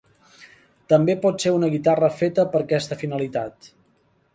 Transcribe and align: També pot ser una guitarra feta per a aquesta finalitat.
També 0.93 1.15
pot 1.27 1.45
ser 1.45 1.53
una 1.57 1.71
guitarra 1.75 2.13
feta 2.23 2.49
per 2.55 2.63
a 2.65 2.67
aquesta 2.69 3.03
finalitat. 3.05 3.75